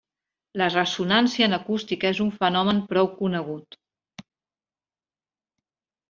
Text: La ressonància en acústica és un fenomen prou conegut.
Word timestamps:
La 0.59 0.67
ressonància 0.69 1.47
en 1.49 1.57
acústica 1.57 2.09
és 2.15 2.21
un 2.25 2.31
fenomen 2.37 2.79
prou 2.93 3.09
conegut. 3.19 3.77